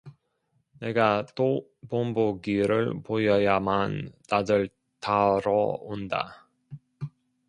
내가 0.79 1.27
또 1.35 1.67
본보기를 1.87 3.03
보여야만 3.03 4.11
다들 4.27 4.69
따러온다. 4.99 6.47